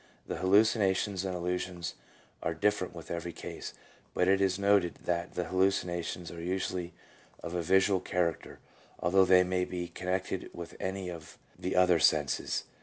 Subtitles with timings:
[0.25, 1.93] The hallucinations and illusions
[2.41, 3.75] are different with every case,
[4.15, 6.95] but it is noted that the hallucinations are usually
[7.43, 8.57] of a visual character,
[8.99, 12.63] although they may be connected with any of the other senses.